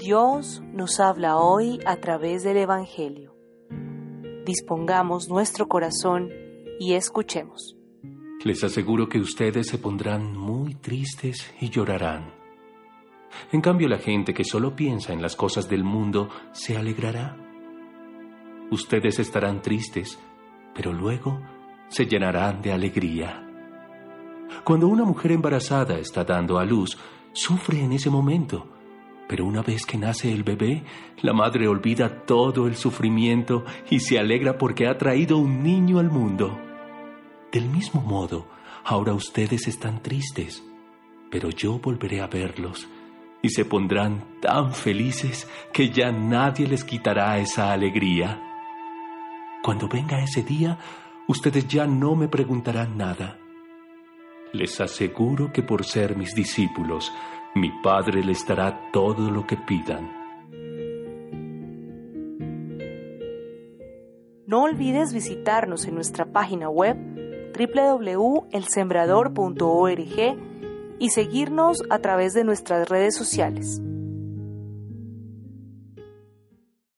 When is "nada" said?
52.96-53.38